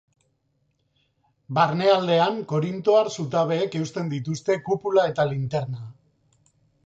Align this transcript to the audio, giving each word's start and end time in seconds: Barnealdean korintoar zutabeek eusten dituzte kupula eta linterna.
Barnealdean 1.57 2.39
korintoar 2.53 3.11
zutabeek 3.17 3.77
eusten 3.81 4.09
dituzte 4.15 4.57
kupula 4.69 5.07
eta 5.13 5.29
linterna. 5.35 5.85